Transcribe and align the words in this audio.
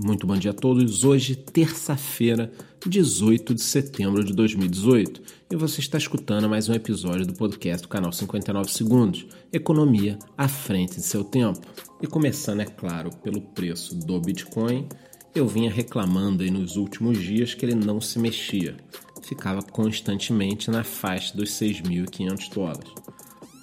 Muito 0.00 0.28
bom 0.28 0.36
dia 0.36 0.52
a 0.52 0.54
todos. 0.54 1.02
Hoje, 1.02 1.34
terça-feira, 1.34 2.52
18 2.86 3.52
de 3.52 3.60
setembro 3.60 4.22
de 4.22 4.32
2018, 4.32 5.20
e 5.50 5.56
você 5.56 5.80
está 5.80 5.98
escutando 5.98 6.48
mais 6.48 6.68
um 6.68 6.72
episódio 6.72 7.26
do 7.26 7.32
podcast 7.34 7.82
do 7.82 7.88
canal 7.88 8.12
59 8.12 8.70
Segundos 8.70 9.26
Economia 9.52 10.16
à 10.36 10.46
frente 10.46 10.96
de 10.96 11.02
seu 11.02 11.24
tempo. 11.24 11.60
E 12.00 12.06
começando, 12.06 12.60
é 12.60 12.64
claro, 12.64 13.10
pelo 13.24 13.40
preço 13.40 13.96
do 13.96 14.20
Bitcoin, 14.20 14.86
eu 15.34 15.48
vinha 15.48 15.70
reclamando 15.70 16.44
aí 16.44 16.50
nos 16.50 16.76
últimos 16.76 17.18
dias 17.18 17.52
que 17.52 17.66
ele 17.66 17.74
não 17.74 18.00
se 18.00 18.20
mexia, 18.20 18.76
ficava 19.22 19.62
constantemente 19.62 20.70
na 20.70 20.84
faixa 20.84 21.36
dos 21.36 21.50
6.500 21.50 22.54
dólares. 22.54 22.92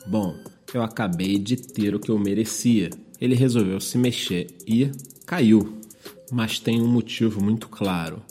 Bom, 0.06 0.36
eu 0.74 0.84
acabei 0.84 1.40
de 1.40 1.56
ter 1.56 1.96
o 1.96 2.00
que 2.00 2.12
eu 2.12 2.20
merecia. 2.20 2.90
Ele 3.22 3.36
resolveu 3.36 3.80
se 3.80 3.98
mexer 3.98 4.48
e 4.68 4.92
caiu 5.26 5.85
mas 6.32 6.60
tem 6.60 6.82
um 6.82 6.88
motivo 6.88 7.44
muito 7.44 7.70
claro. 7.70 8.22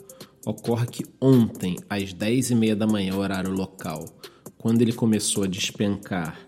Ocorre 0.46 0.86
que 0.86 1.04
ontem, 1.20 1.76
às 1.88 2.12
10h30 2.12 2.74
da 2.74 2.86
manhã, 2.86 3.16
horário 3.16 3.52
local, 3.52 4.04
quando 4.58 4.82
ele 4.82 4.92
começou 4.92 5.44
a 5.44 5.48
despencar 5.48 6.38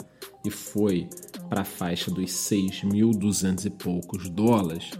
e 0.44 0.50
foi 0.50 1.08
para 1.48 1.62
a 1.62 1.64
faixa 1.64 2.10
dos 2.10 2.30
6.200 2.30 3.66
e 3.66 3.70
poucos 3.70 4.28
dólares, 4.28 4.90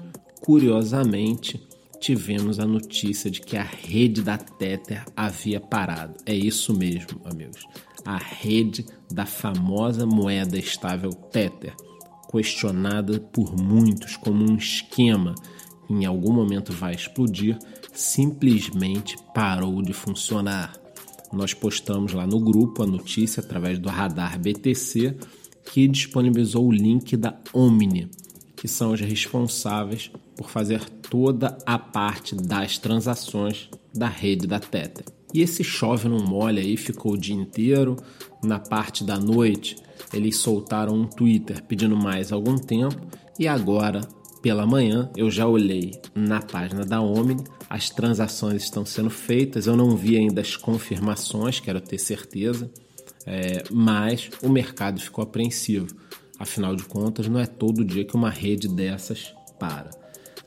curiosamente 0.40 1.60
tivemos 2.00 2.60
a 2.60 2.66
notícia 2.66 3.30
de 3.30 3.40
que 3.40 3.56
a 3.56 3.62
rede 3.62 4.22
da 4.22 4.38
Tether 4.38 5.04
havia 5.16 5.60
parado. 5.60 6.14
É 6.24 6.34
isso 6.34 6.74
mesmo, 6.74 7.20
amigos. 7.24 7.66
A 8.04 8.16
rede 8.16 8.86
da 9.10 9.26
famosa 9.26 10.06
moeda 10.06 10.58
estável 10.58 11.10
Tether, 11.10 11.74
questionada 12.30 13.18
por 13.18 13.56
muitos 13.56 14.16
como 14.16 14.48
um 14.48 14.56
esquema 14.56 15.34
em 15.88 16.04
algum 16.04 16.32
momento 16.32 16.72
vai 16.72 16.94
explodir, 16.94 17.58
simplesmente 17.92 19.16
parou 19.34 19.82
de 19.82 19.92
funcionar. 19.92 20.74
Nós 21.32 21.52
postamos 21.52 22.12
lá 22.12 22.26
no 22.26 22.40
grupo 22.40 22.82
a 22.82 22.86
notícia 22.86 23.40
através 23.40 23.78
do 23.78 23.88
radar 23.88 24.38
BTC 24.38 25.16
que 25.72 25.88
disponibilizou 25.88 26.66
o 26.66 26.72
link 26.72 27.16
da 27.16 27.36
Omni, 27.52 28.08
que 28.54 28.68
são 28.68 28.92
os 28.92 29.00
responsáveis 29.00 30.10
por 30.36 30.48
fazer 30.48 30.84
toda 31.10 31.58
a 31.66 31.78
parte 31.78 32.34
das 32.34 32.78
transações 32.78 33.68
da 33.92 34.08
rede 34.08 34.46
da 34.46 34.60
Tether. 34.60 35.04
E 35.34 35.40
esse 35.40 35.64
chove 35.64 36.08
não 36.08 36.18
molha 36.18 36.62
aí 36.62 36.76
ficou 36.76 37.12
o 37.12 37.18
dia 37.18 37.34
inteiro. 37.34 37.96
Na 38.42 38.58
parte 38.58 39.02
da 39.02 39.18
noite, 39.18 39.76
eles 40.12 40.36
soltaram 40.38 40.94
um 40.94 41.06
Twitter 41.06 41.62
pedindo 41.64 41.96
mais 41.96 42.32
algum 42.32 42.56
tempo 42.56 42.96
e 43.38 43.46
agora 43.46 44.00
pela 44.42 44.66
manhã, 44.66 45.10
eu 45.16 45.30
já 45.30 45.46
olhei 45.46 46.00
na 46.14 46.40
página 46.40 46.84
da 46.84 47.00
Omni, 47.00 47.36
as 47.68 47.90
transações 47.90 48.62
estão 48.62 48.84
sendo 48.84 49.10
feitas, 49.10 49.66
eu 49.66 49.76
não 49.76 49.96
vi 49.96 50.16
ainda 50.16 50.40
as 50.40 50.56
confirmações, 50.56 51.60
quero 51.60 51.80
ter 51.80 51.98
certeza, 51.98 52.70
é, 53.26 53.64
mas 53.70 54.30
o 54.42 54.48
mercado 54.48 55.00
ficou 55.00 55.22
apreensivo. 55.22 55.88
Afinal 56.38 56.76
de 56.76 56.84
contas, 56.84 57.28
não 57.28 57.40
é 57.40 57.46
todo 57.46 57.84
dia 57.84 58.04
que 58.04 58.14
uma 58.14 58.30
rede 58.30 58.68
dessas 58.68 59.34
para. 59.58 59.90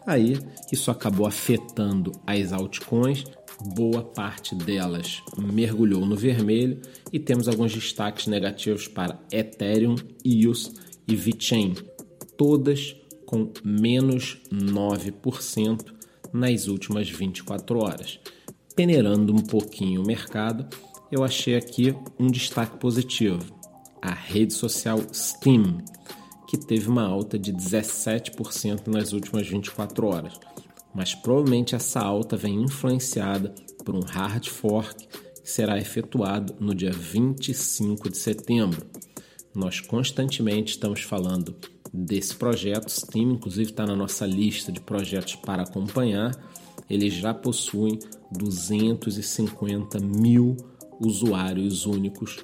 Aí, 0.06 0.40
isso 0.72 0.92
acabou 0.92 1.28
afetando 1.28 2.12
as 2.26 2.54
altcoins, 2.54 3.26
boa 3.76 4.02
parte 4.02 4.56
delas 4.56 5.22
mergulhou 5.38 6.06
no 6.06 6.16
vermelho 6.16 6.80
e 7.12 7.20
temos 7.20 7.48
alguns 7.48 7.74
destaques 7.74 8.28
negativos 8.28 8.88
para 8.88 9.20
Ethereum, 9.32 9.96
EOS 10.24 10.74
e 11.08 11.16
VeChain, 11.16 11.76
todas 12.38 12.96
com 13.30 13.48
menos 13.64 14.42
9% 14.52 15.94
nas 16.34 16.68
últimas 16.68 17.08
24 17.08 17.78
horas. 17.78 18.20
Peneirando 18.76 19.32
um 19.32 19.44
pouquinho 19.44 20.02
o 20.02 20.06
mercado, 20.06 20.68
eu 21.12 21.24
achei 21.24 21.56
aqui 21.56 21.96
um 22.20 22.26
destaque 22.26 22.78
positivo. 22.80 23.46
A 24.02 24.12
rede 24.12 24.52
social 24.52 24.98
Steam, 25.14 25.78
que 26.48 26.58
teve 26.58 26.90
uma 26.90 27.04
alta 27.04 27.38
de 27.38 27.54
17% 27.54 28.88
nas 28.88 29.14
últimas 29.14 29.48
24 29.48 30.08
horas. 30.08 30.34
Mas 30.92 31.14
provavelmente 31.14 31.76
essa 31.76 32.00
alta 32.00 32.36
vem 32.36 32.64
influenciada 32.64 33.54
por 33.86 33.96
um 33.96 34.02
hard 34.02 34.48
fork 34.48 35.06
que 35.06 35.48
será 35.48 35.78
efetuado 35.78 36.56
no 36.60 36.74
dia 36.74 36.92
25 36.92 38.10
de 38.10 38.18
setembro. 38.18 38.88
Nós 39.54 39.80
constantemente 39.82 40.72
estamos 40.72 41.02
falando 41.02 41.56
desse 42.06 42.36
projeto. 42.36 42.90
Steam, 42.90 43.32
inclusive, 43.32 43.72
está 43.72 43.86
na 43.86 43.96
nossa 43.96 44.26
lista 44.26 44.72
de 44.72 44.80
projetos 44.80 45.36
para 45.36 45.64
acompanhar. 45.64 46.32
Eles 46.90 47.14
já 47.14 47.34
possuem 47.34 48.00
250 48.32 50.00
mil 50.00 50.56
usuários 51.00 51.86
únicos 51.86 52.40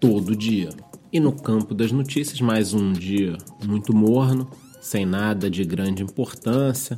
todo 0.00 0.36
dia. 0.36 0.70
E 1.12 1.18
no 1.18 1.32
campo 1.32 1.74
das 1.74 1.90
notícias, 1.90 2.40
mais 2.40 2.74
um 2.74 2.92
dia 2.92 3.38
muito 3.64 3.94
morno, 3.94 4.50
sem 4.80 5.06
nada 5.06 5.50
de 5.50 5.64
grande 5.64 6.02
importância. 6.02 6.96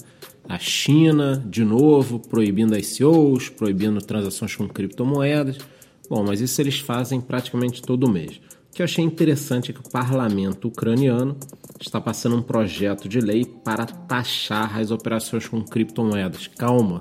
A 0.48 0.58
China, 0.58 1.42
de 1.48 1.64
novo, 1.64 2.18
proibindo 2.18 2.76
ICOs, 2.76 3.48
proibindo 3.48 4.00
transações 4.00 4.56
com 4.56 4.68
criptomoedas. 4.68 5.58
Bom, 6.08 6.24
mas 6.24 6.40
isso 6.40 6.60
eles 6.60 6.80
fazem 6.80 7.20
praticamente 7.20 7.80
todo 7.80 8.10
mês. 8.10 8.40
Que 8.72 8.82
eu 8.82 8.84
achei 8.84 9.04
interessante 9.04 9.70
é 9.70 9.74
que 9.74 9.80
o 9.80 9.90
parlamento 9.90 10.68
ucraniano 10.68 11.36
está 11.80 12.00
passando 12.00 12.36
um 12.36 12.42
projeto 12.42 13.08
de 13.08 13.20
lei 13.20 13.44
para 13.44 13.86
taxar 13.86 14.78
as 14.78 14.90
operações 14.90 15.48
com 15.48 15.62
criptomoedas. 15.62 16.46
Calma, 16.46 17.00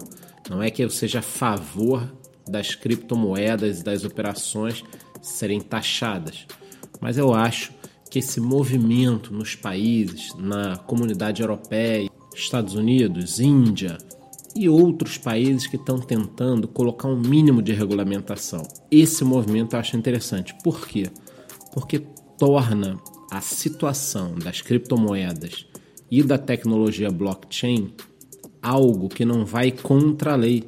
não 0.50 0.63
é 0.63 0.72
que 0.72 0.84
eu 0.84 0.90
seja 0.90 1.19
a 1.19 1.24
favor 1.24 2.12
das 2.47 2.74
criptomoedas 2.74 3.81
e 3.81 3.84
das 3.84 4.03
operações 4.03 4.84
serem 5.22 5.59
taxadas, 5.59 6.47
mas 7.00 7.18
eu 7.18 7.34
acho 7.34 7.72
que 8.09 8.19
esse 8.19 8.40
movimento 8.40 9.31
nos 9.31 9.56
países, 9.56 10.34
na 10.35 10.78
comunidade 10.78 11.41
europeia, 11.41 12.09
Estados 12.34 12.74
Unidos, 12.74 13.40
Índia 13.40 13.97
e 14.56 14.68
outros 14.68 15.18
países 15.18 15.68
que 15.68 15.75
estão 15.75 16.00
tentando 16.00 16.68
colocar 16.68 17.08
um 17.08 17.19
mínimo 17.19 17.62
de 17.62 17.72
regulamentação. 17.72 18.63
Esse 18.90 19.24
movimento 19.24 19.75
eu 19.75 19.79
acho 19.79 19.96
interessante. 19.96 20.56
Por 20.63 20.88
quê? 20.88 21.03
Porque 21.74 22.00
torna 22.38 23.00
a 23.31 23.41
situação 23.41 24.35
das 24.35 24.62
criptomoedas 24.62 25.66
e 26.09 26.24
da 26.24 26.38
tecnologia 26.38 27.12
blockchain 27.12 27.94
algo 28.62 29.09
que 29.09 29.25
não 29.25 29.46
vai 29.46 29.72
contra 29.72 30.34
a 30.34 30.35
lei. 30.35 30.63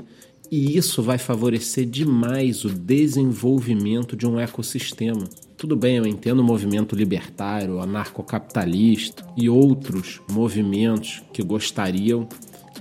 E 0.50 0.78
isso 0.78 1.02
vai 1.02 1.18
favorecer 1.18 1.86
demais 1.86 2.66
o 2.66 2.70
desenvolvimento 2.70 4.18
de 4.18 4.28
um 4.28 4.40
ecossistema. 4.40 5.24
Tudo 5.56 5.76
bem, 5.76 5.98
eu 5.98 6.06
entendo 6.06 6.40
o 6.40 6.44
movimento 6.44 6.96
libertário, 6.96 7.80
anarcocapitalista 7.80 9.26
e 9.38 9.50
outros 9.50 10.20
movimentos 10.30 11.24
que 11.32 11.42
gostariam 11.42 12.28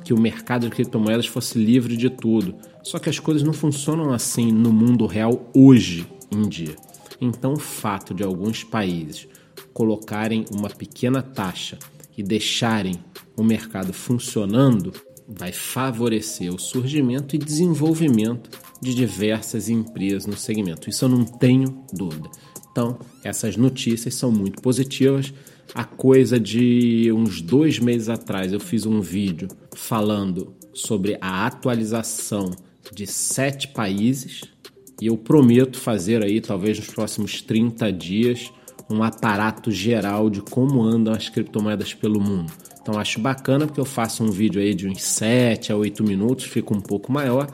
que 0.02 0.12
o 0.12 0.20
mercado 0.20 0.68
de 0.68 0.74
criptomoedas 0.74 1.26
fosse 1.26 1.58
livre 1.58 1.96
de 1.96 2.10
tudo. 2.10 2.56
Só 2.82 2.98
que 2.98 3.08
as 3.10 3.20
coisas 3.20 3.42
não 3.42 3.52
funcionam 3.52 4.10
assim 4.10 4.50
no 4.50 4.72
mundo 4.72 5.06
real 5.06 5.48
hoje 5.54 6.06
em 6.32 6.48
dia. 6.48 6.74
Então, 7.20 7.52
o 7.52 7.58
fato 7.58 8.14
de 8.14 8.22
alguns 8.22 8.64
países 8.64 9.28
colocarem 9.72 10.44
uma 10.50 10.70
pequena 10.70 11.22
taxa 11.22 11.78
e 12.16 12.22
deixarem 12.22 12.98
o 13.36 13.42
mercado 13.42 13.92
funcionando, 13.92 14.92
vai 15.28 15.52
favorecer 15.52 16.52
o 16.52 16.58
surgimento 16.58 17.36
e 17.36 17.38
desenvolvimento 17.38 18.50
de 18.80 18.94
diversas 18.94 19.68
empresas 19.68 20.26
no 20.26 20.36
segmento. 20.36 20.88
Isso 20.88 21.04
eu 21.04 21.08
não 21.08 21.24
tenho 21.24 21.84
dúvida. 21.92 22.30
Então, 22.72 22.98
essas 23.22 23.56
notícias 23.56 24.14
são 24.14 24.32
muito 24.32 24.60
positivas. 24.62 25.32
A 25.74 25.84
coisa 25.84 26.38
de 26.40 27.12
uns 27.12 27.40
dois 27.40 27.78
meses 27.78 28.08
atrás 28.08 28.52
eu 28.52 28.60
fiz 28.60 28.86
um 28.86 29.00
vídeo 29.00 29.48
falando 29.76 30.54
sobre 30.72 31.16
a 31.20 31.46
atualização 31.46 32.50
de 32.92 33.06
sete 33.06 33.68
países 33.68 34.42
e 35.00 35.06
eu 35.06 35.16
prometo 35.16 35.78
fazer 35.78 36.22
aí, 36.22 36.40
talvez 36.40 36.78
nos 36.78 36.88
próximos 36.88 37.40
30 37.40 37.92
dias, 37.92 38.52
um 38.90 39.02
aparato 39.02 39.70
geral 39.70 40.28
de 40.28 40.42
como 40.42 40.82
andam 40.82 41.14
as 41.14 41.28
criptomoedas 41.28 41.94
pelo 41.94 42.20
mundo. 42.20 42.52
Então 42.82 42.98
acho 42.98 43.20
bacana 43.20 43.66
porque 43.66 43.80
eu 43.80 43.84
faço 43.84 44.24
um 44.24 44.30
vídeo 44.30 44.60
aí 44.60 44.74
de 44.74 44.88
uns 44.88 45.02
7 45.02 45.72
a 45.72 45.76
8 45.76 46.02
minutos, 46.02 46.44
fica 46.44 46.74
um 46.74 46.80
pouco 46.80 47.12
maior, 47.12 47.48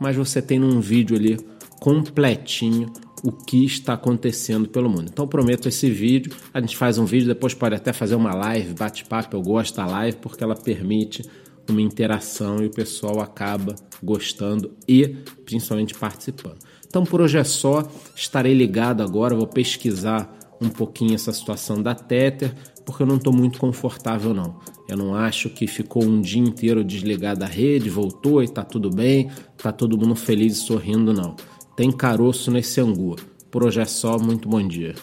mas 0.00 0.14
você 0.14 0.40
tem 0.40 0.58
num 0.58 0.80
vídeo 0.80 1.16
ali 1.16 1.38
completinho 1.80 2.92
o 3.22 3.32
que 3.32 3.64
está 3.64 3.94
acontecendo 3.94 4.68
pelo 4.68 4.88
mundo. 4.88 5.08
Então 5.12 5.26
prometo 5.26 5.68
esse 5.68 5.90
vídeo, 5.90 6.32
a 6.54 6.60
gente 6.60 6.76
faz 6.76 6.98
um 6.98 7.04
vídeo, 7.04 7.26
depois 7.26 7.54
pode 7.54 7.74
até 7.74 7.92
fazer 7.92 8.14
uma 8.14 8.34
live, 8.34 8.74
bate-papo, 8.74 9.36
eu 9.36 9.42
gosto 9.42 9.76
da 9.76 9.86
live 9.86 10.18
porque 10.18 10.44
ela 10.44 10.54
permite 10.54 11.22
uma 11.68 11.80
interação 11.80 12.62
e 12.62 12.66
o 12.66 12.70
pessoal 12.70 13.20
acaba 13.20 13.74
gostando 14.02 14.72
e 14.86 15.08
principalmente 15.44 15.94
participando. 15.94 16.58
Então 16.86 17.04
por 17.04 17.20
hoje 17.20 17.38
é 17.38 17.44
só, 17.44 17.86
estarei 18.14 18.54
ligado 18.54 19.02
agora, 19.02 19.34
vou 19.34 19.46
pesquisar 19.46 20.32
um 20.60 20.68
pouquinho 20.68 21.14
essa 21.14 21.32
situação 21.32 21.82
da 21.82 21.94
Tether, 21.94 22.54
porque 22.84 23.02
eu 23.02 23.06
não 23.06 23.16
estou 23.16 23.32
muito 23.32 23.58
confortável 23.58 24.32
não. 24.32 24.58
Eu 24.88 24.96
não 24.96 25.14
acho 25.14 25.50
que 25.50 25.66
ficou 25.66 26.04
um 26.04 26.20
dia 26.20 26.40
inteiro 26.40 26.84
desligado 26.84 27.40
da 27.40 27.46
rede, 27.46 27.90
voltou 27.90 28.42
e 28.42 28.48
tá 28.48 28.62
tudo 28.62 28.88
bem, 28.88 29.30
tá 29.56 29.72
todo 29.72 29.98
mundo 29.98 30.14
feliz 30.14 30.54
e 30.54 30.60
sorrindo, 30.60 31.12
não. 31.12 31.34
Tem 31.76 31.90
caroço 31.90 32.50
nesse 32.50 32.80
angu. 32.80 33.16
Por 33.50 33.64
hoje 33.64 33.80
é 33.80 33.84
só, 33.84 34.18
muito 34.18 34.48
bom 34.48 34.66
dia. 34.66 34.94